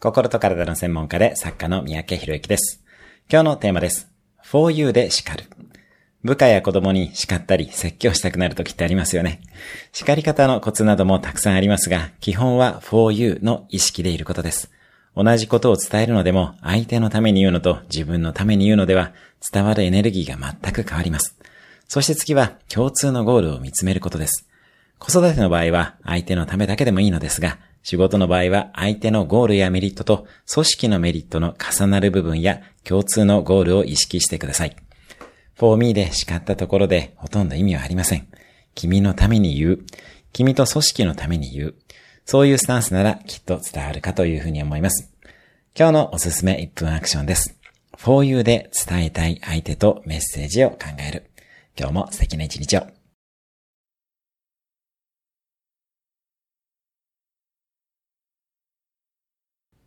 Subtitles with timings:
[0.00, 2.84] 心と体の専門家で作家の三宅博之です。
[3.28, 4.08] 今日のテーマです。
[4.48, 5.46] for you で叱る。
[6.22, 9.40] 部下や子供に叱ったり説教したくなる時ってありますよね。
[9.90, 14.70] 叱り方のコツなどもたくさんありますが、基本は for you の意識でいることです。
[15.16, 19.10] 同じことを伝えるのでも、相手のために言うのと自分のために言うのでは、
[19.52, 21.36] 伝わるエネルギーが全く変わります。
[21.88, 24.46] そして次は、共通のゴールを見つめることです。
[25.00, 34.76] 子育ての場合は、相手のためだけでもいいのですが、仕事の場合は相手のゴールやメリットと組織のメリットの重なる部分や共通のゴールを意識してください。
[35.58, 38.28] for me で叱ったところでほとんど意味はありません。
[38.74, 39.78] 君のために言う。
[40.32, 41.74] 君と組織のために言う。
[42.24, 45.10] そういうスタンスならきっと伝わるかというふうに思います。
[45.76, 47.56] 今日のおすすめ1分アクションです。
[47.96, 51.30] for you で伝えたい相手とメッセージを考える。
[51.78, 52.97] 今日も素敵な一日を。